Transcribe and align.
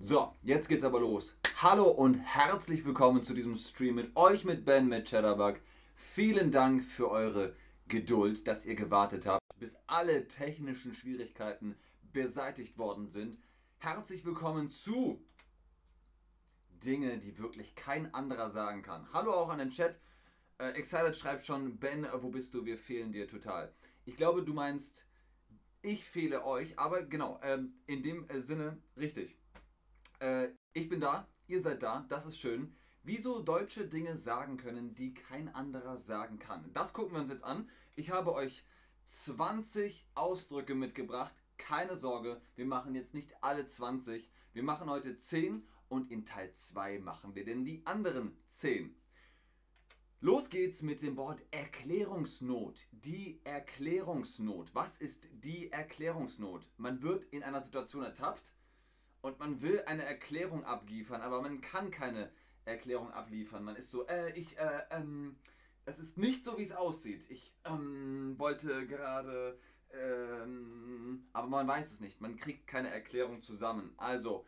So, 0.00 0.32
jetzt 0.44 0.68
geht's 0.68 0.84
aber 0.84 1.00
los. 1.00 1.36
Hallo 1.56 1.88
und 1.88 2.14
herzlich 2.14 2.84
willkommen 2.84 3.24
zu 3.24 3.34
diesem 3.34 3.56
Stream 3.56 3.96
mit 3.96 4.14
euch, 4.16 4.44
mit 4.44 4.64
Ben, 4.64 4.86
mit 4.86 5.06
Cheddarbug. 5.06 5.58
Vielen 5.96 6.52
Dank 6.52 6.84
für 6.84 7.10
eure 7.10 7.56
Geduld, 7.88 8.46
dass 8.46 8.64
ihr 8.64 8.76
gewartet 8.76 9.26
habt, 9.26 9.42
bis 9.58 9.76
alle 9.88 10.28
technischen 10.28 10.94
Schwierigkeiten 10.94 11.74
beseitigt 12.12 12.78
worden 12.78 13.08
sind. 13.08 13.40
Herzlich 13.78 14.24
willkommen 14.24 14.70
zu 14.70 15.20
Dinge, 16.84 17.18
die 17.18 17.36
wirklich 17.36 17.74
kein 17.74 18.14
anderer 18.14 18.50
sagen 18.50 18.82
kann. 18.82 19.12
Hallo 19.12 19.32
auch 19.32 19.48
an 19.48 19.58
den 19.58 19.70
Chat. 19.70 19.98
Äh, 20.58 20.74
Excited 20.74 21.16
schreibt 21.16 21.44
schon, 21.44 21.76
Ben, 21.80 22.04
äh, 22.04 22.22
wo 22.22 22.28
bist 22.28 22.54
du? 22.54 22.64
Wir 22.64 22.78
fehlen 22.78 23.10
dir 23.10 23.26
total. 23.26 23.74
Ich 24.04 24.16
glaube, 24.16 24.44
du 24.44 24.54
meinst, 24.54 25.04
ich 25.82 26.04
fehle 26.04 26.44
euch, 26.44 26.78
aber 26.78 27.02
genau, 27.02 27.40
ähm, 27.42 27.72
in 27.88 28.04
dem 28.04 28.30
äh, 28.30 28.40
Sinne 28.40 28.78
richtig. 28.96 29.36
Äh, 30.20 30.48
ich 30.72 30.88
bin 30.88 31.00
da, 31.00 31.28
ihr 31.46 31.60
seid 31.60 31.82
da, 31.82 32.06
das 32.08 32.26
ist 32.26 32.38
schön. 32.38 32.74
Wieso 33.02 33.40
deutsche 33.40 33.86
Dinge 33.86 34.16
sagen 34.16 34.56
können, 34.56 34.94
die 34.94 35.14
kein 35.14 35.48
anderer 35.54 35.96
sagen 35.96 36.38
kann. 36.38 36.70
Das 36.74 36.92
gucken 36.92 37.14
wir 37.14 37.20
uns 37.20 37.30
jetzt 37.30 37.44
an. 37.44 37.70
Ich 37.96 38.10
habe 38.10 38.34
euch 38.34 38.64
20 39.06 40.06
Ausdrücke 40.14 40.74
mitgebracht. 40.74 41.34
Keine 41.56 41.96
Sorge, 41.96 42.40
wir 42.54 42.66
machen 42.66 42.94
jetzt 42.94 43.14
nicht 43.14 43.32
alle 43.42 43.66
20. 43.66 44.30
Wir 44.52 44.62
machen 44.62 44.90
heute 44.90 45.16
10 45.16 45.66
und 45.88 46.10
in 46.10 46.26
Teil 46.26 46.52
2 46.52 46.98
machen 46.98 47.34
wir 47.34 47.44
denn 47.44 47.64
die 47.64 47.84
anderen 47.86 48.36
10. 48.46 48.94
Los 50.20 50.50
geht's 50.50 50.82
mit 50.82 51.00
dem 51.00 51.16
Wort 51.16 51.40
Erklärungsnot. 51.52 52.88
Die 52.90 53.40
Erklärungsnot. 53.44 54.74
Was 54.74 54.98
ist 54.98 55.28
die 55.32 55.70
Erklärungsnot? 55.70 56.68
Man 56.76 57.02
wird 57.02 57.24
in 57.24 57.44
einer 57.44 57.60
Situation 57.60 58.02
ertappt 58.02 58.52
und 59.20 59.38
man 59.38 59.62
will 59.62 59.82
eine 59.86 60.04
Erklärung 60.04 60.64
abliefern, 60.64 61.20
aber 61.20 61.42
man 61.42 61.60
kann 61.60 61.90
keine 61.90 62.30
Erklärung 62.64 63.10
abliefern. 63.12 63.64
Man 63.64 63.76
ist 63.76 63.90
so, 63.90 64.06
äh, 64.06 64.32
ich, 64.38 64.58
äh, 64.58 64.82
ähm, 64.90 65.36
es 65.84 65.98
ist 65.98 66.18
nicht 66.18 66.44
so, 66.44 66.58
wie 66.58 66.62
es 66.62 66.72
aussieht. 66.72 67.24
Ich, 67.30 67.54
ähm, 67.64 68.34
wollte 68.38 68.86
gerade, 68.86 69.58
ähm, 69.92 71.26
aber 71.32 71.48
man 71.48 71.66
weiß 71.66 71.92
es 71.92 72.00
nicht. 72.00 72.20
Man 72.20 72.36
kriegt 72.36 72.66
keine 72.66 72.90
Erklärung 72.90 73.42
zusammen. 73.42 73.92
Also, 73.96 74.46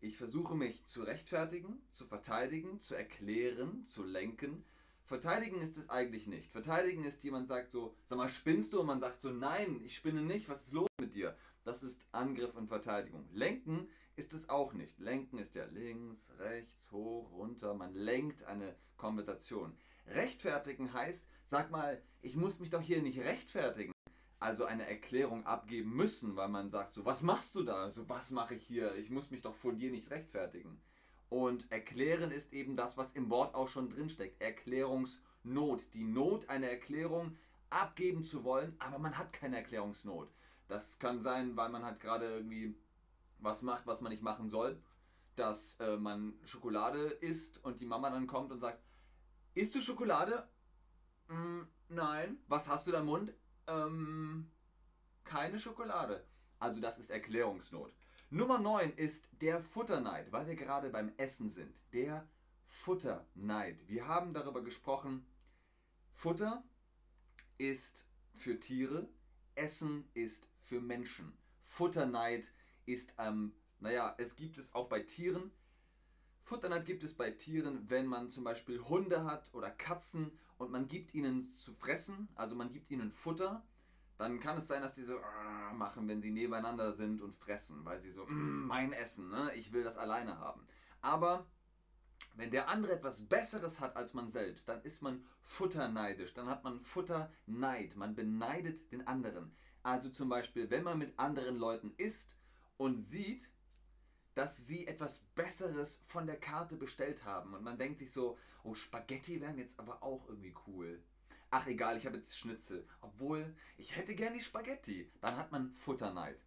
ich 0.00 0.16
versuche 0.16 0.54
mich 0.54 0.86
zu 0.86 1.02
rechtfertigen, 1.02 1.80
zu 1.92 2.06
verteidigen, 2.06 2.78
zu 2.80 2.94
erklären, 2.94 3.84
zu 3.84 4.04
lenken. 4.04 4.64
Verteidigen 5.04 5.60
ist 5.62 5.78
es 5.78 5.88
eigentlich 5.88 6.26
nicht. 6.26 6.50
Verteidigen 6.50 7.04
ist, 7.04 7.24
jemand 7.24 7.48
sagt 7.48 7.70
so, 7.70 7.96
sag 8.04 8.18
mal, 8.18 8.28
spinnst 8.28 8.72
du? 8.72 8.80
Und 8.80 8.86
man 8.86 9.00
sagt 9.00 9.20
so, 9.20 9.30
nein, 9.30 9.80
ich 9.84 9.96
spinne 9.96 10.22
nicht, 10.22 10.48
was 10.48 10.66
ist 10.66 10.72
los 10.72 10.88
mit 11.00 11.14
dir? 11.14 11.36
Das 11.66 11.82
ist 11.82 12.06
Angriff 12.12 12.54
und 12.54 12.68
Verteidigung. 12.68 13.28
Lenken 13.32 13.88
ist 14.14 14.34
es 14.34 14.48
auch 14.48 14.72
nicht. 14.72 15.00
Lenken 15.00 15.38
ist 15.38 15.56
ja 15.56 15.64
links, 15.64 16.30
rechts, 16.38 16.92
hoch, 16.92 17.32
runter. 17.32 17.74
Man 17.74 17.92
lenkt 17.92 18.44
eine 18.44 18.76
Konversation. 18.96 19.76
Rechtfertigen 20.06 20.92
heißt, 20.92 21.28
sag 21.44 21.72
mal, 21.72 22.00
ich 22.22 22.36
muss 22.36 22.60
mich 22.60 22.70
doch 22.70 22.80
hier 22.80 23.02
nicht 23.02 23.18
rechtfertigen. 23.18 23.90
Also 24.38 24.64
eine 24.64 24.86
Erklärung 24.86 25.44
abgeben 25.44 25.90
müssen, 25.90 26.36
weil 26.36 26.48
man 26.48 26.70
sagt, 26.70 26.94
so, 26.94 27.04
was 27.04 27.22
machst 27.22 27.56
du 27.56 27.64
da? 27.64 27.82
Also, 27.82 28.08
was 28.08 28.30
mache 28.30 28.54
ich 28.54 28.64
hier? 28.64 28.94
Ich 28.94 29.10
muss 29.10 29.32
mich 29.32 29.40
doch 29.40 29.56
vor 29.56 29.72
dir 29.72 29.90
nicht 29.90 30.10
rechtfertigen. 30.10 30.80
Und 31.30 31.72
erklären 31.72 32.30
ist 32.30 32.52
eben 32.52 32.76
das, 32.76 32.96
was 32.96 33.10
im 33.10 33.28
Wort 33.28 33.56
auch 33.56 33.66
schon 33.66 33.88
drinsteckt. 33.88 34.40
Erklärungsnot. 34.40 35.92
Die 35.94 36.04
Not, 36.04 36.48
eine 36.48 36.70
Erklärung 36.70 37.36
abgeben 37.70 38.22
zu 38.22 38.44
wollen, 38.44 38.76
aber 38.78 39.00
man 39.00 39.18
hat 39.18 39.32
keine 39.32 39.56
Erklärungsnot. 39.56 40.30
Das 40.68 40.98
kann 40.98 41.20
sein, 41.20 41.56
weil 41.56 41.68
man 41.68 41.84
halt 41.84 42.00
gerade 42.00 42.26
irgendwie 42.26 42.76
was 43.38 43.62
macht, 43.62 43.86
was 43.86 44.00
man 44.00 44.10
nicht 44.10 44.22
machen 44.22 44.48
soll. 44.48 44.80
Dass 45.36 45.78
äh, 45.80 45.96
man 45.96 46.34
Schokolade 46.44 46.98
isst 47.20 47.62
und 47.64 47.80
die 47.80 47.86
Mama 47.86 48.10
dann 48.10 48.26
kommt 48.26 48.52
und 48.52 48.60
sagt, 48.60 48.82
isst 49.54 49.74
du 49.74 49.80
Schokolade? 49.80 50.48
Mm, 51.28 51.62
nein. 51.88 52.38
Was 52.48 52.68
hast 52.68 52.86
du 52.86 52.92
da 52.92 53.00
im 53.00 53.06
Mund? 53.06 53.32
Ähm, 53.66 54.50
keine 55.24 55.60
Schokolade. 55.60 56.26
Also 56.58 56.80
das 56.80 56.98
ist 56.98 57.10
Erklärungsnot. 57.10 57.92
Nummer 58.30 58.58
9 58.58 58.94
ist 58.94 59.28
der 59.40 59.60
Futterneid, 59.60 60.32
weil 60.32 60.46
wir 60.46 60.56
gerade 60.56 60.90
beim 60.90 61.12
Essen 61.16 61.48
sind. 61.48 61.84
Der 61.92 62.26
Futterneid. 62.66 63.86
Wir 63.88 64.08
haben 64.08 64.34
darüber 64.34 64.62
gesprochen, 64.62 65.26
Futter 66.10 66.64
ist 67.58 68.08
für 68.32 68.58
Tiere, 68.58 69.08
Essen 69.56 70.08
ist 70.14 70.48
für 70.58 70.80
Menschen. 70.80 71.36
Futterneid 71.64 72.50
ist, 72.84 73.14
ähm, 73.18 73.52
naja, 73.80 74.14
es 74.18 74.36
gibt 74.36 74.58
es 74.58 74.74
auch 74.74 74.88
bei 74.88 75.00
Tieren. 75.00 75.50
Futterneid 76.44 76.86
gibt 76.86 77.02
es 77.02 77.14
bei 77.14 77.32
Tieren, 77.32 77.90
wenn 77.90 78.06
man 78.06 78.30
zum 78.30 78.44
Beispiel 78.44 78.80
Hunde 78.80 79.24
hat 79.24 79.52
oder 79.52 79.70
Katzen 79.70 80.30
und 80.58 80.70
man 80.70 80.86
gibt 80.86 81.12
ihnen 81.14 81.52
zu 81.54 81.72
fressen, 81.72 82.28
also 82.36 82.54
man 82.54 82.70
gibt 82.70 82.90
ihnen 82.90 83.10
Futter, 83.10 83.64
dann 84.16 84.40
kann 84.40 84.56
es 84.56 84.68
sein, 84.68 84.80
dass 84.80 84.94
die 84.94 85.02
so 85.02 85.16
äh, 85.16 85.74
machen, 85.74 86.08
wenn 86.08 86.22
sie 86.22 86.30
nebeneinander 86.30 86.92
sind 86.92 87.20
und 87.20 87.34
fressen, 87.34 87.84
weil 87.84 88.00
sie 88.00 88.10
so, 88.10 88.24
mm, 88.24 88.66
mein 88.66 88.92
Essen, 88.92 89.28
ne? 89.28 89.52
ich 89.56 89.72
will 89.72 89.82
das 89.82 89.98
alleine 89.98 90.38
haben. 90.38 90.66
Aber 91.02 91.46
wenn 92.34 92.50
der 92.50 92.68
andere 92.68 92.92
etwas 92.92 93.22
Besseres 93.28 93.80
hat 93.80 93.96
als 93.96 94.14
man 94.14 94.28
selbst, 94.28 94.68
dann 94.68 94.82
ist 94.82 95.02
man 95.02 95.24
futterneidisch, 95.40 96.34
dann 96.34 96.48
hat 96.48 96.64
man 96.64 96.80
Futterneid, 96.80 97.96
man 97.96 98.14
beneidet 98.14 98.92
den 98.92 99.06
anderen. 99.06 99.54
Also 99.82 100.10
zum 100.10 100.28
Beispiel, 100.28 100.70
wenn 100.70 100.84
man 100.84 100.98
mit 100.98 101.18
anderen 101.18 101.56
Leuten 101.56 101.94
isst 101.96 102.36
und 102.76 102.98
sieht, 102.98 103.50
dass 104.34 104.66
sie 104.66 104.86
etwas 104.86 105.20
Besseres 105.34 106.02
von 106.06 106.26
der 106.26 106.38
Karte 106.38 106.76
bestellt 106.76 107.24
haben 107.24 107.54
und 107.54 107.62
man 107.62 107.78
denkt 107.78 108.00
sich 108.00 108.12
so, 108.12 108.36
oh, 108.64 108.74
Spaghetti 108.74 109.40
wären 109.40 109.58
jetzt 109.58 109.78
aber 109.78 110.02
auch 110.02 110.28
irgendwie 110.28 110.54
cool. 110.66 111.02
Ach 111.50 111.66
egal, 111.66 111.96
ich 111.96 112.04
habe 112.04 112.16
jetzt 112.16 112.36
Schnitzel. 112.36 112.86
Obwohl, 113.00 113.54
ich 113.78 113.96
hätte 113.96 114.14
gern 114.14 114.34
die 114.34 114.40
Spaghetti. 114.40 115.10
Dann 115.20 115.36
hat 115.36 115.52
man 115.52 115.70
Futterneid. 115.70 116.38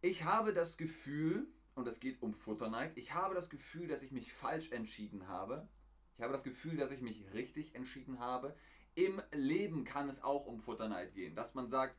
Ich 0.00 0.24
habe 0.24 0.52
das 0.52 0.76
Gefühl, 0.76 1.46
und 1.78 1.86
es 1.86 2.00
geht 2.00 2.20
um 2.20 2.34
Futterneid, 2.34 2.96
ich 2.96 3.14
habe 3.14 3.34
das 3.34 3.48
Gefühl, 3.48 3.86
dass 3.86 4.02
ich 4.02 4.10
mich 4.10 4.32
falsch 4.32 4.72
entschieden 4.72 5.28
habe. 5.28 5.68
Ich 6.16 6.22
habe 6.22 6.32
das 6.32 6.42
Gefühl, 6.42 6.76
dass 6.76 6.90
ich 6.90 7.00
mich 7.00 7.32
richtig 7.32 7.74
entschieden 7.74 8.18
habe. 8.18 8.56
Im 8.94 9.22
Leben 9.30 9.84
kann 9.84 10.08
es 10.08 10.24
auch 10.24 10.46
um 10.46 10.60
Futterneid 10.60 11.14
gehen, 11.14 11.36
dass 11.36 11.54
man 11.54 11.68
sagt, 11.68 11.96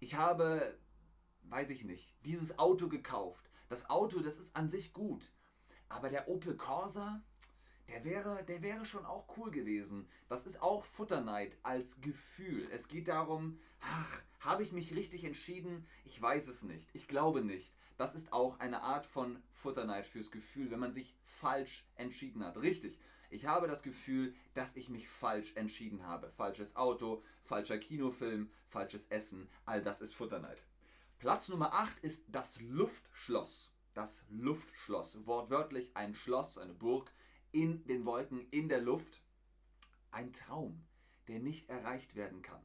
ich 0.00 0.16
habe, 0.16 0.78
weiß 1.44 1.70
ich 1.70 1.84
nicht, 1.84 2.14
dieses 2.26 2.58
Auto 2.58 2.88
gekauft. 2.88 3.50
Das 3.68 3.88
Auto, 3.88 4.20
das 4.20 4.38
ist 4.38 4.54
an 4.54 4.68
sich 4.68 4.92
gut. 4.92 5.32
Aber 5.88 6.10
der 6.10 6.28
Opel 6.28 6.56
Corsa, 6.56 7.24
der 7.88 8.04
wäre, 8.04 8.44
der 8.44 8.60
wäre 8.62 8.84
schon 8.84 9.06
auch 9.06 9.26
cool 9.38 9.50
gewesen. 9.50 10.08
Das 10.28 10.44
ist 10.44 10.60
auch 10.60 10.84
Futterneid 10.84 11.56
als 11.62 12.02
Gefühl. 12.02 12.68
Es 12.70 12.88
geht 12.88 13.08
darum, 13.08 13.58
ach, 13.80 14.20
habe 14.40 14.62
ich 14.62 14.72
mich 14.72 14.94
richtig 14.94 15.24
entschieden? 15.24 15.86
Ich 16.04 16.20
weiß 16.20 16.48
es 16.48 16.62
nicht. 16.62 16.90
Ich 16.92 17.08
glaube 17.08 17.42
nicht. 17.42 17.74
Das 17.96 18.14
ist 18.14 18.32
auch 18.32 18.60
eine 18.60 18.82
Art 18.82 19.06
von 19.06 19.42
Futterneid 19.52 20.06
fürs 20.06 20.30
Gefühl, 20.30 20.70
wenn 20.70 20.80
man 20.80 20.92
sich 20.92 21.14
falsch 21.24 21.86
entschieden 21.96 22.44
hat. 22.44 22.58
Richtig. 22.58 22.98
Ich 23.30 23.46
habe 23.46 23.66
das 23.66 23.82
Gefühl, 23.82 24.34
dass 24.54 24.76
ich 24.76 24.88
mich 24.88 25.08
falsch 25.08 25.56
entschieden 25.56 26.06
habe. 26.06 26.30
Falsches 26.30 26.76
Auto, 26.76 27.24
falscher 27.42 27.78
Kinofilm, 27.78 28.50
falsches 28.68 29.06
Essen, 29.06 29.48
all 29.64 29.82
das 29.82 30.00
ist 30.00 30.14
Futterneid. 30.14 30.62
Platz 31.18 31.48
Nummer 31.48 31.72
8 31.72 31.98
ist 32.00 32.26
das 32.28 32.60
Luftschloss. 32.60 33.72
Das 33.94 34.24
Luftschloss. 34.28 35.26
Wortwörtlich 35.26 35.90
ein 35.94 36.14
Schloss, 36.14 36.58
eine 36.58 36.74
Burg 36.74 37.10
in 37.50 37.84
den 37.86 38.04
Wolken, 38.04 38.46
in 38.50 38.68
der 38.68 38.80
Luft. 38.80 39.22
Ein 40.10 40.32
Traum, 40.32 40.84
der 41.28 41.40
nicht 41.40 41.68
erreicht 41.70 42.14
werden 42.14 42.42
kann. 42.42 42.62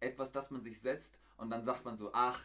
Etwas, 0.00 0.32
das 0.32 0.50
man 0.50 0.60
sich 0.60 0.80
setzt 0.80 1.18
und 1.38 1.50
dann 1.50 1.64
sagt 1.64 1.84
man 1.84 1.96
so, 1.96 2.10
ach, 2.12 2.40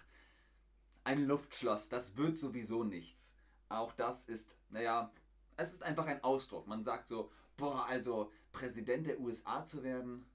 ein 1.03 1.25
Luftschloss, 1.25 1.89
das 1.89 2.17
wird 2.17 2.37
sowieso 2.37 2.83
nichts. 2.83 3.35
Auch 3.69 3.91
das 3.93 4.27
ist, 4.27 4.57
naja, 4.69 5.11
es 5.57 5.73
ist 5.73 5.83
einfach 5.83 6.07
ein 6.07 6.23
Ausdruck. 6.23 6.67
Man 6.67 6.83
sagt 6.83 7.07
so, 7.07 7.31
boah, 7.57 7.85
also 7.85 8.31
Präsident 8.51 9.05
der 9.05 9.19
USA 9.19 9.63
zu 9.63 9.83
werden, 9.83 10.25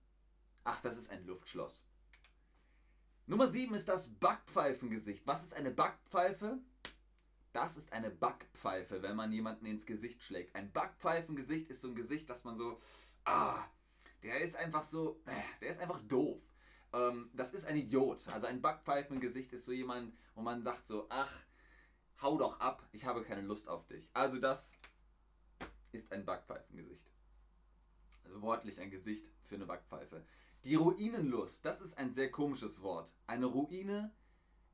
ach, 0.62 0.80
das 0.80 0.96
ist 0.98 1.10
ein 1.10 1.26
Luftschloss. 1.26 1.84
Nummer 3.26 3.48
7 3.48 3.74
ist 3.74 3.88
das 3.88 4.08
Backpfeifengesicht. 4.08 5.26
Was 5.26 5.44
ist 5.44 5.54
eine 5.54 5.70
Backpfeife? 5.70 6.58
Das 7.52 7.76
ist 7.76 7.92
eine 7.92 8.10
Backpfeife, 8.10 9.02
wenn 9.02 9.16
man 9.16 9.32
jemanden 9.32 9.66
ins 9.66 9.86
Gesicht 9.86 10.22
schlägt. 10.22 10.54
Ein 10.54 10.72
Backpfeifengesicht 10.72 11.70
ist 11.70 11.80
so 11.80 11.88
ein 11.88 11.94
Gesicht, 11.94 12.28
das 12.28 12.44
man 12.44 12.58
so, 12.58 12.78
ah, 13.24 13.64
der 14.22 14.40
ist 14.40 14.56
einfach 14.56 14.82
so, 14.82 15.20
äh, 15.26 15.60
der 15.60 15.70
ist 15.70 15.80
einfach 15.80 16.00
doof. 16.02 16.42
Ähm, 16.94 17.28
das 17.34 17.52
ist 17.52 17.66
ein 17.66 17.76
Idiot. 17.76 18.26
Also 18.28 18.46
ein 18.46 18.62
Backpfeifengesicht 18.62 19.52
ist 19.52 19.64
so 19.64 19.72
jemand, 19.72 20.14
wo 20.34 20.42
man 20.42 20.62
sagt 20.62 20.86
so, 20.86 21.06
ach, 21.10 21.32
hau 22.22 22.38
doch 22.38 22.60
ab, 22.60 22.86
ich 22.92 23.04
habe 23.04 23.22
keine 23.22 23.42
Lust 23.42 23.68
auf 23.68 23.86
dich. 23.86 24.08
Also 24.14 24.38
das 24.38 24.72
ist 25.92 26.12
ein 26.12 26.24
Backpfeifengesicht. 26.24 27.10
Also 28.24 28.40
wortlich 28.40 28.80
ein 28.80 28.90
Gesicht 28.90 29.26
für 29.44 29.56
eine 29.56 29.66
Backpfeife. 29.66 30.24
Die 30.64 30.76
Ruinenlust, 30.76 31.64
das 31.64 31.80
ist 31.80 31.98
ein 31.98 32.12
sehr 32.12 32.30
komisches 32.30 32.80
Wort. 32.82 33.12
Eine 33.26 33.46
Ruine 33.46 34.14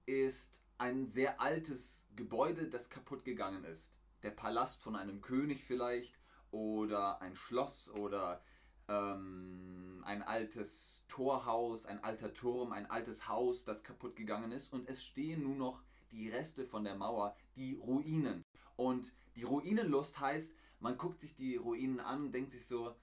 ist 0.06 0.62
ein 0.78 1.08
sehr 1.08 1.40
altes 1.40 2.06
Gebäude, 2.14 2.68
das 2.68 2.90
kaputt 2.90 3.24
gegangen 3.24 3.64
ist. 3.64 3.92
Der 4.22 4.30
Palast 4.30 4.82
von 4.82 4.94
einem 4.94 5.20
König 5.20 5.64
vielleicht 5.64 6.18
oder 6.50 7.20
ein 7.22 7.34
Schloss 7.34 7.90
oder 7.90 8.42
ähm, 8.90 10.02
ein 10.04 10.22
altes 10.22 11.04
Torhaus, 11.08 11.86
ein 11.86 12.02
alter 12.02 12.34
Turm, 12.34 12.72
ein 12.72 12.90
altes 12.90 13.28
Haus, 13.28 13.64
das 13.64 13.84
kaputt 13.84 14.16
gegangen 14.16 14.52
ist 14.52 14.72
und 14.72 14.88
es 14.88 15.02
stehen 15.02 15.44
nur 15.44 15.56
noch 15.56 15.84
die 16.10 16.28
Reste 16.28 16.66
von 16.66 16.82
der 16.84 16.96
Mauer, 16.96 17.36
die 17.56 17.74
Ruinen. 17.74 18.44
Und 18.76 19.12
die 19.36 19.44
Ruinenlust 19.44 20.18
heißt, 20.18 20.54
man 20.80 20.98
guckt 20.98 21.20
sich 21.20 21.34
die 21.34 21.56
Ruinen 21.56 22.00
an 22.00 22.24
und 22.24 22.32
denkt 22.32 22.50
sich 22.50 22.66
so, 22.66 22.94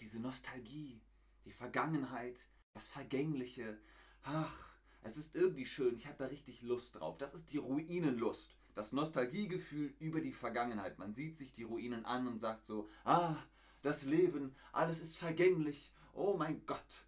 diese 0.00 0.20
Nostalgie, 0.20 1.00
die 1.44 1.52
Vergangenheit, 1.52 2.46
das 2.74 2.88
Vergängliche, 2.88 3.78
ach, 4.22 4.54
es 5.02 5.16
ist 5.16 5.34
irgendwie 5.34 5.66
schön, 5.66 5.96
ich 5.96 6.06
habe 6.06 6.18
da 6.18 6.26
richtig 6.26 6.62
Lust 6.62 6.96
drauf. 6.96 7.16
Das 7.18 7.34
ist 7.34 7.52
die 7.52 7.58
Ruinenlust, 7.58 8.56
das 8.74 8.92
Nostalgiegefühl 8.92 9.94
über 9.98 10.20
die 10.20 10.32
Vergangenheit. 10.32 10.98
Man 10.98 11.14
sieht 11.14 11.36
sich 11.36 11.54
die 11.54 11.62
Ruinen 11.62 12.04
an 12.04 12.28
und 12.28 12.38
sagt 12.38 12.66
so, 12.66 12.88
ah, 13.04 13.36
das 13.82 14.04
Leben, 14.04 14.54
alles 14.72 15.00
ist 15.00 15.18
vergänglich, 15.18 15.92
oh 16.12 16.36
mein 16.36 16.64
Gott. 16.66 17.04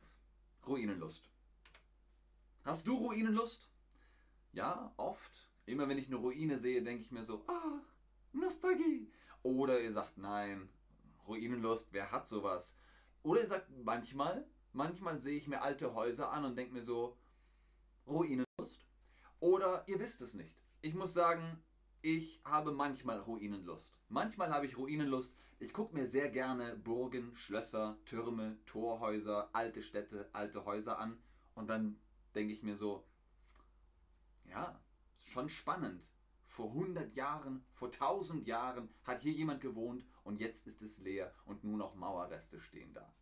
Ruinenlust. 0.67 1.29
Hast 2.65 2.87
du 2.87 2.95
Ruinenlust? 2.95 3.71
Ja, 4.53 4.93
oft. 4.97 5.33
Immer 5.67 5.89
wenn 5.89 5.99
ich 5.99 6.09
eine 6.09 6.17
Ruine 6.17 6.59
sehe, 6.59 6.83
denke 6.83 7.03
ich 7.03 7.11
mir 7.11 7.25
so, 7.25 7.45
ah, 7.47 7.81
Nostalgie. 8.33 9.11
Oder 9.43 9.81
ihr 9.81 9.93
sagt, 9.93 10.19
nein, 10.19 10.69
Ruinenlust, 11.27 11.93
wer 11.93 12.11
hat 12.11 12.27
sowas? 12.27 12.77
Oder 13.23 13.43
ihr 13.43 13.47
sagt, 13.47 13.71
manchmal, 13.85 14.47
manchmal 14.73 15.21
sehe 15.21 15.37
ich 15.37 15.49
mir 15.49 15.63
alte 15.63 15.95
Häuser 15.95 16.33
an 16.33 16.45
und 16.45 16.57
denke 16.57 16.75
mir 16.75 16.83
so, 16.83 17.17
Ruinenlust. 18.07 18.87
Oder 19.41 19.85
ihr 19.87 19.99
wisst 19.99 20.21
es 20.23 20.35
nicht. 20.35 20.63
Ich 20.81 20.95
muss 20.95 21.15
sagen, 21.15 21.63
ich 22.03 22.41
habe 22.45 22.73
manchmal 22.73 23.19
Ruinenlust. 23.19 23.95
Manchmal 24.09 24.51
habe 24.51 24.67
ich 24.67 24.77
Ruinenlust. 24.77 25.35
Ich 25.59 25.73
gucke 25.73 25.95
mir 25.95 26.07
sehr 26.07 26.31
gerne 26.31 26.77
Burgen, 26.77 27.35
Schlösser, 27.35 27.99
Türme, 28.05 28.57
Torhäuser, 28.67 29.51
alte 29.53 29.83
Städte, 29.83 30.29
alte 30.33 30.65
Häuser 30.65 30.99
an. 30.99 31.19
Und 31.55 31.69
dann 31.69 31.99
denke 32.35 32.53
ich 32.53 32.63
mir 32.63 32.77
so, 32.77 33.05
ja, 34.45 34.81
schon 35.19 35.49
spannend. 35.49 36.09
Vor 36.47 36.71
100 36.71 37.15
Jahren, 37.15 37.65
vor 37.75 37.89
1000 37.89 38.47
Jahren 38.47 38.89
hat 39.05 39.23
hier 39.23 39.33
jemand 39.33 39.61
gewohnt 39.61 40.05
und 40.25 40.41
jetzt 40.41 40.67
ist 40.67 40.81
es 40.83 40.99
leer 40.99 41.33
und 41.45 41.63
nur 41.65 41.77
noch 41.77 41.95
Mauerreste 41.95 42.59
stehen 42.61 42.95
da. 42.95 43.13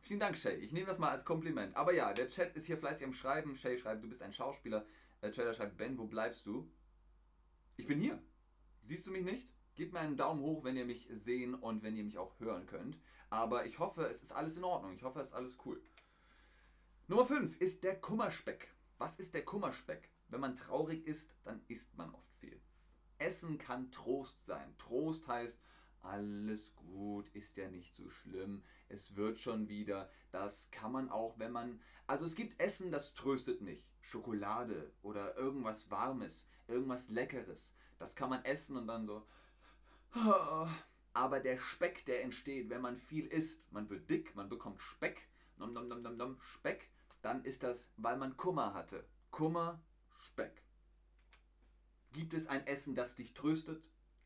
Vielen 0.00 0.18
Dank, 0.18 0.36
Shay. 0.36 0.56
Ich 0.56 0.72
nehme 0.72 0.86
das 0.86 0.98
mal 0.98 1.10
als 1.10 1.24
Kompliment. 1.24 1.76
Aber 1.76 1.94
ja, 1.94 2.12
der 2.12 2.28
Chat 2.28 2.56
ist 2.56 2.66
hier 2.66 2.76
fleißig 2.76 3.06
am 3.06 3.12
Schreiben. 3.12 3.54
Shay 3.54 3.78
schreibt, 3.78 4.02
du 4.02 4.08
bist 4.08 4.22
ein 4.22 4.32
Schauspieler. 4.32 4.84
Äh, 5.22 5.30
Trader 5.30 5.54
schreibt, 5.54 5.78
Ben, 5.78 5.96
wo 5.96 6.04
bleibst 6.04 6.44
du? 6.44 6.70
Ich 7.76 7.86
bin 7.86 7.98
hier. 7.98 8.22
Siehst 8.82 9.06
du 9.06 9.10
mich 9.10 9.24
nicht? 9.24 9.48
Gebt 9.74 9.94
mir 9.94 10.00
einen 10.00 10.16
Daumen 10.16 10.42
hoch, 10.42 10.64
wenn 10.64 10.76
ihr 10.76 10.84
mich 10.84 11.08
sehen 11.10 11.54
und 11.54 11.82
wenn 11.82 11.96
ihr 11.96 12.04
mich 12.04 12.18
auch 12.18 12.38
hören 12.38 12.66
könnt. 12.66 12.98
Aber 13.30 13.64
ich 13.64 13.78
hoffe, 13.78 14.06
es 14.06 14.22
ist 14.22 14.32
alles 14.32 14.58
in 14.58 14.64
Ordnung. 14.64 14.92
Ich 14.94 15.02
hoffe, 15.02 15.20
es 15.20 15.28
ist 15.28 15.34
alles 15.34 15.56
cool. 15.64 15.82
Nummer 17.06 17.24
5 17.24 17.58
ist 17.60 17.82
der 17.82 17.98
Kummerspeck. 17.98 18.68
Was 18.98 19.18
ist 19.18 19.32
der 19.32 19.44
Kummerspeck? 19.44 20.10
Wenn 20.28 20.40
man 20.40 20.56
traurig 20.56 21.06
ist, 21.06 21.32
dann 21.44 21.62
isst 21.68 21.96
man 21.96 22.12
oft 22.12 22.34
viel. 22.40 22.60
Essen 23.18 23.58
kann 23.58 23.90
Trost 23.90 24.44
sein. 24.44 24.76
Trost 24.76 25.28
heißt, 25.28 25.62
alles 26.02 26.74
gut, 26.76 27.28
ist 27.34 27.56
ja 27.56 27.68
nicht 27.68 27.94
so 27.94 28.08
schlimm, 28.08 28.62
es 28.88 29.16
wird 29.16 29.38
schon 29.38 29.68
wieder. 29.68 30.10
Das 30.30 30.70
kann 30.70 30.92
man 30.92 31.08
auch, 31.10 31.38
wenn 31.38 31.52
man. 31.52 31.80
Also 32.06 32.24
es 32.24 32.34
gibt 32.34 32.60
Essen, 32.60 32.92
das 32.92 33.14
tröstet 33.14 33.60
mich. 33.60 33.86
Schokolade 34.00 34.92
oder 35.02 35.36
irgendwas 35.36 35.90
Warmes, 35.90 36.46
irgendwas 36.66 37.08
Leckeres. 37.08 37.74
Das 37.98 38.16
kann 38.16 38.30
man 38.30 38.44
essen 38.44 38.76
und 38.76 38.88
dann 38.88 39.06
so. 39.06 39.26
Aber 41.14 41.40
der 41.40 41.58
Speck, 41.58 42.04
der 42.06 42.22
entsteht, 42.22 42.68
wenn 42.68 42.82
man 42.82 42.96
viel 42.96 43.26
isst, 43.26 43.70
man 43.72 43.88
wird 43.90 44.10
dick, 44.10 44.34
man 44.34 44.48
bekommt 44.48 44.80
Speck, 44.80 45.28
nom, 45.56 45.72
nom, 45.72 45.88
nom, 45.88 46.02
nom, 46.02 46.16
nom, 46.16 46.40
Speck, 46.40 46.90
dann 47.22 47.44
ist 47.44 47.62
das, 47.62 47.92
weil 47.96 48.16
man 48.16 48.36
Kummer 48.36 48.74
hatte. 48.74 49.06
Kummer, 49.30 49.80
Speck. 50.18 50.62
Gibt 52.12 52.34
es 52.34 52.46
ein 52.46 52.66
Essen, 52.66 52.94
das 52.94 53.14
dich 53.14 53.34
tröstet? 53.34 53.82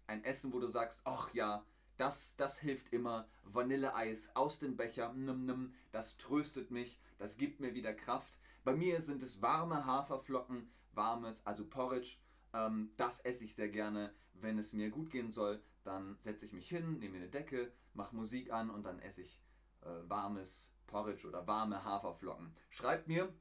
Ein 0.07 0.25
Essen, 0.25 0.53
wo 0.53 0.61
du 0.61 0.69
sagst, 0.69 1.01
ach 1.05 1.33
ja, 1.35 1.65
das, 1.97 2.37
das 2.37 2.59
hilft 2.59 2.93
immer. 2.93 3.29
Vanilleeis 3.45 4.35
aus 4.37 4.59
dem 4.59 4.77
Becher, 4.77 5.13
nimm, 5.13 5.47
nimm, 5.47 5.75
das 5.93 6.19
tröstet 6.19 6.71
mich, 6.71 6.99
das 7.19 7.37
gibt 7.37 7.61
mir 7.61 7.75
wieder 7.75 7.95
Kraft. 7.95 8.35
Bei 8.65 8.75
mir 8.75 9.01
sind 9.01 9.23
es 9.23 9.41
warme 9.43 9.87
Haferflocken, 9.87 10.71
warmes, 10.93 11.47
also 11.47 11.65
Porridge. 11.65 12.17
Ähm, 12.53 12.91
das 12.97 13.21
esse 13.21 13.45
ich 13.45 13.55
sehr 13.55 13.69
gerne. 13.69 14.13
Wenn 14.35 14.59
es 14.59 14.73
mir 14.73 14.91
gut 14.91 15.11
gehen 15.11 15.31
soll, 15.31 15.63
dann 15.85 16.17
setze 16.21 16.45
ich 16.45 16.53
mich 16.53 16.69
hin, 16.69 16.99
nehme 16.99 17.13
mir 17.13 17.23
eine 17.23 17.31
Decke, 17.31 17.73
mache 17.95 18.15
Musik 18.15 18.53
an 18.53 18.71
und 18.71 18.83
dann 18.83 18.99
esse 18.99 19.23
ich 19.23 19.41
äh, 19.83 19.89
warmes 20.09 20.73
Porridge 20.87 21.27
oder 21.27 21.47
warme 21.47 21.85
Haferflocken. 21.85 22.55
Schreibt 22.69 23.09
mir, 23.09 23.33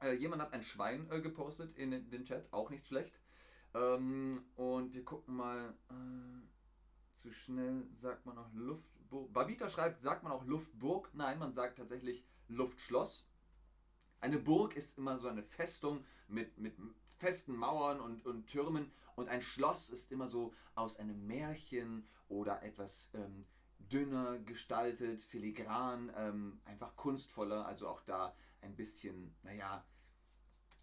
äh, 0.00 0.12
jemand 0.12 0.42
hat 0.42 0.52
ein 0.52 0.62
Schwein 0.62 1.10
äh, 1.10 1.20
gepostet 1.20 1.76
in 1.76 2.10
den 2.10 2.24
Chat, 2.24 2.52
auch 2.52 2.70
nicht 2.70 2.86
schlecht. 2.86 3.18
Ähm, 3.74 4.44
und 4.56 4.94
wir 4.94 5.04
gucken 5.04 5.36
mal. 5.36 5.74
Äh, 5.90 6.38
zu 7.18 7.32
schnell 7.32 7.86
sagt 7.98 8.26
man 8.26 8.38
auch 8.38 8.52
Luftburg. 8.54 9.32
Babita 9.32 9.68
schreibt, 9.68 10.00
sagt 10.00 10.22
man 10.22 10.32
auch 10.32 10.44
Luftburg? 10.44 11.10
Nein, 11.14 11.38
man 11.38 11.52
sagt 11.52 11.78
tatsächlich 11.78 12.24
Luftschloss. 12.46 13.28
Eine 14.20 14.38
Burg 14.38 14.76
ist 14.76 14.98
immer 14.98 15.16
so 15.16 15.28
eine 15.28 15.42
Festung 15.42 16.04
mit, 16.28 16.58
mit 16.58 16.76
festen 17.18 17.56
Mauern 17.56 18.00
und, 18.00 18.24
und 18.24 18.46
Türmen 18.46 18.90
und 19.16 19.28
ein 19.28 19.42
Schloss 19.42 19.90
ist 19.90 20.12
immer 20.12 20.28
so 20.28 20.54
aus 20.74 20.96
einem 20.96 21.26
Märchen 21.26 22.08
oder 22.28 22.62
etwas 22.62 23.10
ähm, 23.14 23.46
dünner 23.78 24.38
gestaltet, 24.38 25.20
filigran, 25.20 26.12
ähm, 26.16 26.60
einfach 26.64 26.94
kunstvoller, 26.96 27.66
also 27.66 27.88
auch 27.88 28.02
da 28.02 28.34
ein 28.60 28.76
bisschen, 28.76 29.34
naja, 29.42 29.84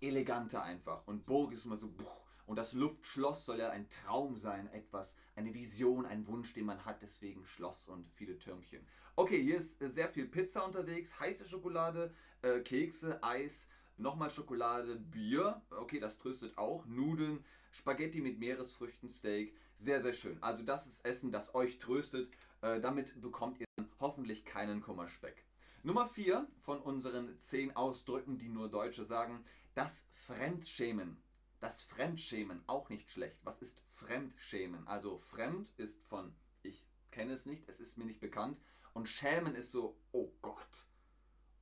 eleganter 0.01 0.63
einfach. 0.63 1.07
Und 1.07 1.25
Burg 1.25 1.53
ist 1.53 1.65
immer 1.65 1.77
so, 1.77 1.89
buch, 1.89 2.24
und 2.45 2.57
das 2.57 2.73
Luftschloss 2.73 3.45
soll 3.45 3.59
ja 3.59 3.69
ein 3.69 3.89
Traum 3.89 4.37
sein, 4.37 4.71
etwas, 4.71 5.15
eine 5.35 5.53
Vision, 5.53 6.05
ein 6.05 6.27
Wunsch, 6.27 6.53
den 6.53 6.65
man 6.65 6.85
hat, 6.85 7.01
deswegen 7.01 7.45
Schloss 7.45 7.87
und 7.87 8.07
viele 8.13 8.37
Türmchen. 8.37 8.85
Okay, 9.15 9.41
hier 9.41 9.57
ist 9.57 9.79
sehr 9.79 10.09
viel 10.09 10.27
Pizza 10.27 10.65
unterwegs, 10.65 11.19
heiße 11.19 11.47
Schokolade, 11.47 12.13
äh, 12.41 12.59
Kekse, 12.59 13.23
Eis, 13.23 13.69
nochmal 13.97 14.29
Schokolade, 14.29 14.97
Bier, 14.97 15.61
okay, 15.71 15.99
das 15.99 16.17
tröstet 16.19 16.57
auch, 16.57 16.85
Nudeln, 16.85 17.43
Spaghetti 17.71 18.21
mit 18.21 18.39
Meeresfrüchten, 18.39 19.09
Steak, 19.09 19.55
sehr, 19.75 20.01
sehr 20.01 20.13
schön. 20.13 20.41
Also 20.41 20.63
das 20.63 20.87
ist 20.87 21.05
Essen, 21.05 21.31
das 21.31 21.55
euch 21.55 21.77
tröstet, 21.79 22.29
äh, 22.61 22.79
damit 22.79 23.21
bekommt 23.21 23.59
ihr 23.59 23.67
hoffentlich 23.99 24.45
keinen 24.45 24.81
Kummerspeck. 24.81 25.45
Nummer 25.83 26.07
4 26.07 26.47
von 26.61 26.79
unseren 26.79 27.37
10 27.37 27.75
Ausdrücken, 27.75 28.37
die 28.37 28.49
nur 28.49 28.69
Deutsche 28.69 29.03
sagen, 29.03 29.43
das 29.75 30.07
Fremdschämen. 30.13 31.17
Das 31.59 31.83
Fremdschämen, 31.83 32.63
auch 32.67 32.89
nicht 32.89 33.09
schlecht. 33.09 33.37
Was 33.43 33.61
ist 33.61 33.81
Fremdschämen? 33.93 34.87
Also 34.87 35.19
fremd 35.19 35.69
ist 35.77 36.01
von 36.03 36.35
ich 36.61 36.85
kenne 37.11 37.33
es 37.33 37.45
nicht, 37.45 37.67
es 37.67 37.79
ist 37.79 37.97
mir 37.97 38.05
nicht 38.05 38.19
bekannt. 38.19 38.59
Und 38.93 39.07
schämen 39.07 39.55
ist 39.55 39.71
so, 39.71 39.97
oh 40.11 40.31
Gott, 40.41 40.87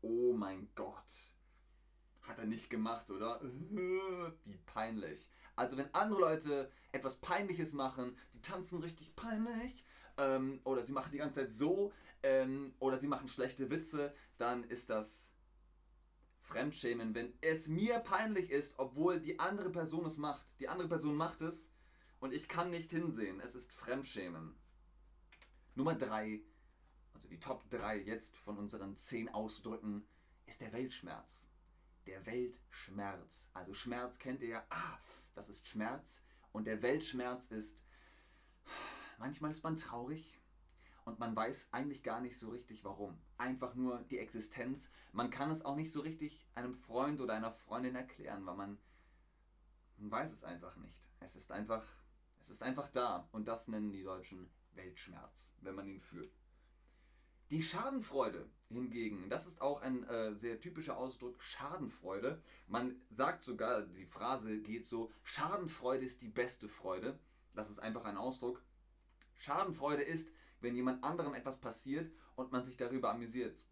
oh 0.02 0.34
mein 0.34 0.70
Gott. 0.76 1.32
Hat 2.22 2.40
er 2.40 2.46
nicht 2.46 2.70
gemacht, 2.70 3.10
oder? 3.10 3.42
Wie 4.46 4.58
peinlich. 4.66 5.30
Also 5.56 5.78
wenn 5.78 5.94
andere 5.94 6.22
Leute 6.22 6.72
etwas 6.92 7.18
Peinliches 7.18 7.74
machen, 7.74 8.18
die 8.34 8.42
tanzen 8.42 8.80
richtig 8.80 9.16
peinlich, 9.16 9.86
ähm, 10.18 10.62
oder 10.64 10.84
sie 10.84 10.94
machen 10.94 11.12
die 11.12 11.18
ganze 11.18 11.36
Zeit 11.36 11.52
so, 11.52 11.92
ähm, 12.24 12.74
oder 12.80 13.00
sie 13.00 13.08
machen 13.08 13.28
schlechte 13.28 13.70
Witze, 13.70 14.14
dann 14.38 14.64
ist 14.64 14.90
das 14.90 15.33
Fremdschämen, 16.44 17.16
wenn 17.16 17.34
es 17.42 17.68
mir 17.68 18.00
peinlich 18.00 18.52
ist, 18.52 18.78
obwohl 18.78 19.20
die 19.20 19.40
andere 19.40 19.70
Person 19.70 20.06
es 20.06 20.18
macht. 20.18 20.46
Die 20.60 20.68
andere 20.68 20.90
Person 20.90 21.16
macht 21.16 21.42
es 21.42 21.72
und 22.20 22.34
ich 22.34 22.48
kann 22.50 22.70
nicht 22.70 22.92
hinsehen. 22.92 23.40
Es 23.40 23.56
ist 23.56 23.72
Fremdschämen. 23.72 24.54
Nummer 25.76 25.96
3, 25.96 26.42
also 27.14 27.28
die 27.30 27.40
Top 27.40 27.70
3 27.70 27.98
jetzt 27.98 28.38
von 28.38 28.58
unseren 28.58 28.96
10 28.96 29.30
Ausdrücken, 29.30 30.06
ist 30.46 30.60
der 30.60 30.74
Weltschmerz. 30.74 31.48
Der 32.06 32.26
Weltschmerz. 32.26 33.50
Also 33.54 33.74
Schmerz 33.74 34.20
kennt 34.20 34.42
ihr 34.42 34.50
ja, 34.50 34.66
ah, 34.70 35.00
das 35.36 35.48
ist 35.48 35.66
Schmerz. 35.68 36.24
Und 36.52 36.66
der 36.66 36.82
Weltschmerz 36.82 37.52
ist, 37.52 37.82
manchmal 39.18 39.52
ist 39.52 39.64
man 39.64 39.78
traurig, 39.78 40.43
und 41.06 41.20
man 41.20 41.36
weiß 41.36 41.70
eigentlich 41.72 42.04
gar 42.04 42.22
nicht 42.22 42.38
so 42.38 42.50
richtig 42.50 42.84
warum. 42.84 43.18
Einfach 43.38 43.76
nur 43.76 44.00
die 44.10 44.20
Existenz. 44.20 44.90
Man 45.12 45.30
kann 45.30 45.52
es 45.52 45.66
auch 45.66 45.76
nicht 45.76 45.92
so 45.92 46.02
richtig 46.02 46.48
einem 46.56 46.74
Freund 46.74 47.20
oder 47.22 47.34
einer 47.34 47.52
Freundin 47.52 47.96
erklären, 47.96 48.46
weil 48.46 48.56
man, 48.56 48.78
man 49.98 50.12
weiß 50.12 50.34
es 50.34 50.44
einfach 50.44 50.76
nicht. 50.78 51.10
Es 51.20 51.36
ist 51.36 51.52
einfach, 51.52 51.86
es 52.40 52.50
ist 52.50 52.64
einfach 52.64 52.88
da 52.88 53.28
und 53.32 53.48
das 53.48 53.68
nennen 53.68 53.92
die 53.92 54.04
Deutschen 54.04 54.50
Weltschmerz, 54.74 55.54
wenn 55.62 55.76
man 55.76 55.88
ihn 55.88 56.00
fühlt. 56.00 56.34
Die 57.52 57.62
Schadenfreude 57.62 58.50
hingegen, 58.70 59.30
das 59.30 59.46
ist 59.46 59.62
auch 59.62 59.82
ein 59.82 60.04
äh, 60.06 60.34
sehr 60.34 60.60
typischer 60.60 60.98
Ausdruck, 60.98 61.42
Schadenfreude. 61.44 62.42
Man 62.68 63.00
sagt 63.12 63.44
sogar, 63.44 63.84
die 63.84 64.06
Phrase 64.06 64.60
geht 64.60 64.86
so, 64.86 65.12
Schadenfreude 65.24 66.06
ist 66.06 66.22
die 66.22 66.30
beste 66.30 66.68
Freude. 66.68 67.20
Das 67.54 67.70
ist 67.70 67.80
einfach 67.80 68.06
ein 68.06 68.18
Ausdruck. 68.18 68.64
Schadenfreude 69.36 70.02
ist, 70.02 70.32
wenn 70.64 70.76
jemand 70.76 71.04
anderem 71.04 71.34
etwas 71.34 71.60
passiert 71.60 72.12
und 72.36 72.52
man 72.52 72.64
sich 72.64 72.78
darüber 72.78 73.12
amüsiert. 73.12 73.66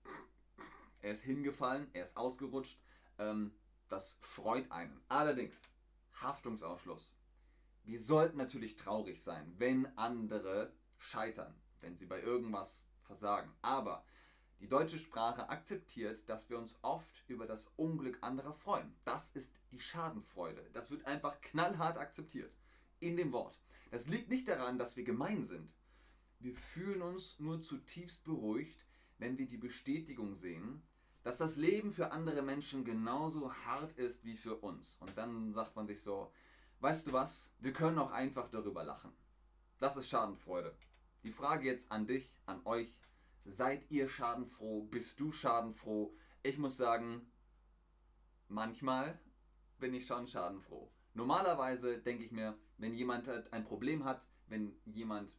Er 1.02 1.14
ist 1.14 1.24
hingefallen, 1.24 1.90
er 1.94 2.04
ist 2.04 2.18
ausgerutscht. 2.18 2.80
Ähm, 3.18 3.56
das 3.88 4.18
freut 4.22 4.72
einen. 4.72 5.02
Allerdings, 5.08 5.68
Haftungsausschluss. 6.22 7.16
Wir 7.84 8.00
sollten 8.00 8.38
natürlich 8.38 8.76
traurig 8.76 9.24
sein, 9.24 9.54
wenn 9.58 9.86
andere 9.98 10.72
scheitern, 10.98 11.56
wenn 11.80 11.98
sie 11.98 12.06
bei 12.06 12.22
irgendwas 12.22 12.86
versagen. 13.02 13.52
Aber 13.62 14.06
die 14.60 14.68
deutsche 14.68 15.00
Sprache 15.00 15.50
akzeptiert, 15.50 16.30
dass 16.30 16.50
wir 16.50 16.60
uns 16.60 16.76
oft 16.84 17.28
über 17.28 17.48
das 17.48 17.72
Unglück 17.78 18.20
anderer 18.22 18.54
freuen. 18.54 18.94
Das 19.06 19.30
ist 19.32 19.54
die 19.72 19.80
Schadenfreude. 19.80 20.70
Das 20.74 20.92
wird 20.92 21.06
einfach 21.06 21.42
knallhart 21.42 21.98
akzeptiert 21.98 22.54
in 23.00 23.18
dem 23.18 23.32
Wort. 23.32 23.60
Das 23.90 24.08
liegt 24.08 24.30
nicht 24.30 24.48
daran, 24.48 24.78
dass 24.78 24.96
wir 24.96 25.04
gemein 25.04 25.44
sind. 25.44 25.74
Wir 26.42 26.56
fühlen 26.56 27.04
uns 27.04 27.40
nur 27.40 27.62
zutiefst 27.62 28.24
beruhigt, 28.24 28.84
wenn 29.20 29.38
wir 29.38 29.46
die 29.46 29.58
Bestätigung 29.58 30.36
sehen, 30.36 30.82
dass 31.22 31.38
das 31.38 31.56
Leben 31.56 31.92
für 31.92 32.12
andere 32.12 32.42
Menschen 32.42 32.84
genauso 32.84 33.54
hart 33.54 33.94
ist 34.00 34.26
wie 34.26 34.36
für 34.36 34.56
uns. 34.56 34.98
Und 34.98 35.16
dann 35.16 35.54
sagt 35.54 35.76
man 35.76 35.86
sich 35.86 36.02
so, 36.02 36.34
weißt 36.80 37.06
du 37.06 37.14
was, 37.14 37.54
wir 37.60 37.74
können 37.74 38.00
auch 38.00 38.12
einfach 38.12 38.50
darüber 38.50 38.84
lachen. 38.84 39.12
Das 39.80 39.98
ist 39.98 40.10
Schadenfreude. 40.10 40.76
Die 41.24 41.32
Frage 41.32 41.68
jetzt 41.68 41.92
an 41.92 42.08
dich, 42.08 42.42
an 42.48 42.62
euch, 42.66 42.98
seid 43.46 43.92
ihr 43.92 44.10
schadenfroh? 44.10 44.82
Bist 44.86 45.20
du 45.20 45.32
schadenfroh? 45.32 46.12
Ich 46.42 46.58
muss 46.58 46.76
sagen, 46.76 47.32
manchmal 48.48 49.20
bin 49.78 49.94
ich 49.94 50.08
schon 50.08 50.26
schadenfroh. 50.26 50.92
Normalerweise 51.14 52.00
denke 52.00 52.24
ich 52.24 52.32
mir, 52.32 52.58
wenn 52.80 52.96
jemand 52.96 53.30
ein 53.54 53.64
Problem 53.64 54.06
hat, 54.06 54.28
wenn 54.48 54.76
jemand 54.86 55.32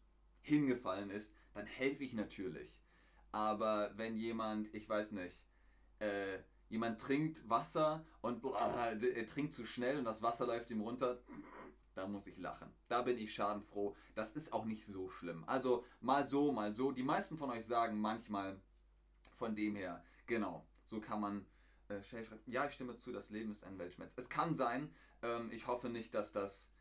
hingefallen 0.43 1.11
ist, 1.11 1.35
dann 1.55 1.67
helfe 1.67 2.05
ich 2.05 2.13
natürlich. 2.13 2.79
Aber 3.31 3.93
wenn 3.97 4.17
jemand, 4.17 4.73
ich 4.75 4.89
weiß 4.89 5.13
nicht, 5.13 5.43
äh, 5.99 6.39
jemand 6.69 7.01
trinkt 7.01 7.49
Wasser 7.49 8.05
und 8.21 8.43
boah, 8.43 8.59
er 8.59 9.27
trinkt 9.27 9.55
zu 9.55 9.65
schnell 9.65 9.99
und 9.99 10.05
das 10.05 10.23
Wasser 10.23 10.47
läuft 10.47 10.71
ihm 10.71 10.81
runter, 10.81 11.23
da 11.95 12.07
muss 12.07 12.27
ich 12.27 12.39
lachen. 12.39 12.71
Da 12.89 13.03
bin 13.03 13.19
ich 13.19 13.35
schadenfroh. 13.35 13.95
Das 14.15 14.33
ist 14.33 14.53
auch 14.53 14.65
nicht 14.65 14.85
so 14.85 15.11
schlimm. 15.11 15.45
Also 15.47 15.85
mal 16.01 16.27
so, 16.27 16.53
mal 16.53 16.73
so. 16.73 16.93
Die 16.93 17.03
meisten 17.03 17.37
von 17.37 17.51
euch 17.51 17.67
sagen 17.67 18.01
manchmal 18.01 18.61
von 19.37 19.55
dem 19.55 19.77
her, 19.77 20.03
genau, 20.27 20.67
so 20.85 21.01
kann 21.01 21.21
man 21.21 21.47
äh, 21.89 22.03
schreiben. 22.03 22.41
Ja, 22.47 22.67
ich 22.67 22.73
stimme 22.73 22.97
zu, 22.97 23.13
das 23.13 23.31
Leben 23.31 23.53
ist 23.53 23.65
ein 23.65 23.79
Weltschmerz. 23.79 24.15
Es 24.17 24.29
kann 24.29 24.55
sein, 24.55 24.95
ähm, 25.23 25.51
ich 25.53 25.67
hoffe 25.67 25.89
nicht, 25.89 26.15
dass 26.15 26.33
das 26.33 26.72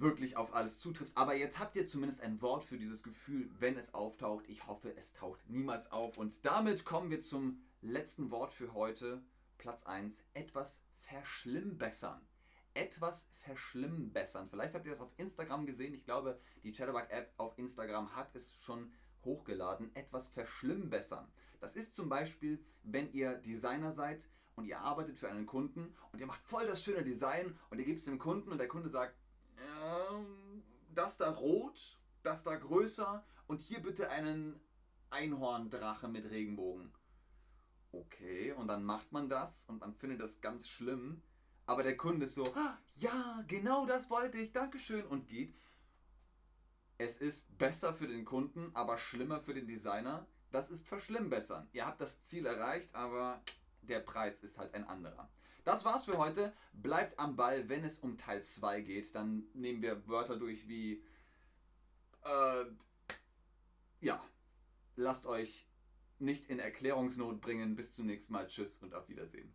wirklich 0.00 0.36
auf 0.36 0.54
alles 0.54 0.80
zutrifft. 0.80 1.16
Aber 1.16 1.34
jetzt 1.34 1.58
habt 1.58 1.76
ihr 1.76 1.86
zumindest 1.86 2.22
ein 2.22 2.40
Wort 2.40 2.64
für 2.64 2.78
dieses 2.78 3.02
Gefühl, 3.02 3.50
wenn 3.58 3.76
es 3.76 3.94
auftaucht. 3.94 4.44
Ich 4.48 4.66
hoffe, 4.66 4.94
es 4.96 5.12
taucht 5.12 5.48
niemals 5.48 5.90
auf. 5.90 6.18
Und 6.18 6.44
damit 6.44 6.84
kommen 6.84 7.10
wir 7.10 7.20
zum 7.20 7.60
letzten 7.80 8.30
Wort 8.30 8.52
für 8.52 8.74
heute. 8.74 9.22
Platz 9.58 9.86
1. 9.86 10.24
Etwas 10.34 10.82
verschlimmbessern. 11.00 12.20
Etwas 12.74 13.26
verschlimmbessern. 13.44 14.48
Vielleicht 14.48 14.74
habt 14.74 14.86
ihr 14.86 14.92
das 14.92 15.00
auf 15.00 15.12
Instagram 15.16 15.66
gesehen. 15.66 15.94
Ich 15.94 16.04
glaube, 16.04 16.38
die 16.62 16.72
Chatterbug-App 16.72 17.32
auf 17.36 17.58
Instagram 17.58 18.14
hat 18.14 18.34
es 18.34 18.54
schon 18.60 18.92
hochgeladen. 19.24 19.94
Etwas 19.96 20.28
verschlimmbessern. 20.28 21.26
Das 21.60 21.74
ist 21.74 21.96
zum 21.96 22.08
Beispiel, 22.08 22.64
wenn 22.84 23.12
ihr 23.12 23.34
Designer 23.34 23.90
seid 23.90 24.28
und 24.54 24.64
ihr 24.64 24.80
arbeitet 24.80 25.16
für 25.16 25.28
einen 25.28 25.46
Kunden 25.46 25.94
und 26.12 26.20
ihr 26.20 26.26
macht 26.26 26.42
voll 26.44 26.66
das 26.66 26.84
schöne 26.84 27.02
Design 27.02 27.58
und 27.70 27.78
ihr 27.78 27.84
gebt 27.84 27.98
es 27.98 28.04
dem 28.04 28.18
Kunden 28.18 28.52
und 28.52 28.58
der 28.58 28.68
Kunde 28.68 28.88
sagt, 28.90 29.16
ähm, 29.88 30.62
das 30.94 31.16
da 31.16 31.30
rot, 31.30 31.98
das 32.22 32.44
da 32.44 32.56
größer 32.56 33.24
und 33.46 33.60
hier 33.60 33.80
bitte 33.80 34.10
einen 34.10 34.60
Einhorndrache 35.10 36.08
mit 36.08 36.30
Regenbogen. 36.30 36.92
Okay, 37.92 38.52
und 38.52 38.68
dann 38.68 38.84
macht 38.84 39.12
man 39.12 39.28
das 39.28 39.64
und 39.66 39.80
man 39.80 39.94
findet 39.94 40.20
das 40.20 40.40
ganz 40.40 40.68
schlimm. 40.68 41.22
Aber 41.66 41.82
der 41.82 41.96
Kunde 41.96 42.26
ist 42.26 42.34
so, 42.34 42.44
ah, 42.54 42.78
ja, 42.98 43.44
genau 43.46 43.86
das 43.86 44.10
wollte 44.10 44.38
ich, 44.38 44.52
Dankeschön 44.52 45.06
und 45.06 45.28
geht. 45.28 45.54
Es 46.98 47.16
ist 47.16 47.56
besser 47.58 47.94
für 47.94 48.08
den 48.08 48.24
Kunden, 48.24 48.70
aber 48.74 48.98
schlimmer 48.98 49.40
für 49.40 49.54
den 49.54 49.66
Designer. 49.66 50.26
Das 50.50 50.70
ist 50.70 50.86
verschlimmbessern. 50.86 51.68
Ihr 51.72 51.86
habt 51.86 52.00
das 52.00 52.22
Ziel 52.22 52.46
erreicht, 52.46 52.94
aber 52.94 53.42
der 53.82 54.00
Preis 54.00 54.40
ist 54.40 54.58
halt 54.58 54.74
ein 54.74 54.84
anderer. 54.84 55.28
Das 55.68 55.84
war's 55.84 56.06
für 56.06 56.16
heute. 56.16 56.54
Bleibt 56.72 57.18
am 57.18 57.36
Ball, 57.36 57.68
wenn 57.68 57.84
es 57.84 57.98
um 57.98 58.16
Teil 58.16 58.42
2 58.42 58.80
geht. 58.80 59.14
Dann 59.14 59.46
nehmen 59.52 59.82
wir 59.82 60.08
Wörter 60.08 60.38
durch 60.38 60.66
wie. 60.66 61.04
Äh, 62.24 62.64
ja. 64.00 64.24
Lasst 64.96 65.26
euch 65.26 65.66
nicht 66.18 66.46
in 66.46 66.58
Erklärungsnot 66.58 67.42
bringen. 67.42 67.76
Bis 67.76 67.92
zum 67.92 68.06
nächsten 68.06 68.32
Mal. 68.32 68.48
Tschüss 68.48 68.78
und 68.78 68.94
auf 68.94 69.10
Wiedersehen. 69.10 69.54